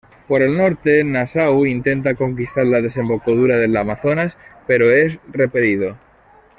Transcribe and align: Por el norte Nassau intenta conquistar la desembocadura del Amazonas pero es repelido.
Por 0.27 0.41
el 0.41 0.57
norte 0.57 1.03
Nassau 1.03 1.63
intenta 1.63 2.15
conquistar 2.15 2.65
la 2.65 2.81
desembocadura 2.81 3.57
del 3.57 3.77
Amazonas 3.77 4.35
pero 4.65 4.89
es 4.89 5.19
repelido. 5.31 5.95